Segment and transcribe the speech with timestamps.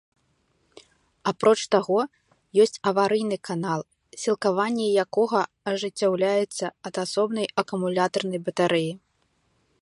[1.31, 1.99] Апроч таго,
[2.63, 3.79] ёсць аварыйны канал,
[4.23, 5.41] сілкаванне якога
[5.73, 8.91] ажыццяўляецца ад асобнай акумулятарнай батарэі.